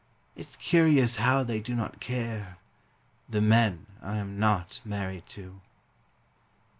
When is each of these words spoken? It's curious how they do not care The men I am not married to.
It's 0.35 0.55
curious 0.57 1.17
how 1.17 1.43
they 1.43 1.59
do 1.59 1.75
not 1.75 1.99
care 1.99 2.57
The 3.29 3.39
men 3.39 3.85
I 4.01 4.17
am 4.17 4.39
not 4.39 4.81
married 4.83 5.27
to. 5.27 5.61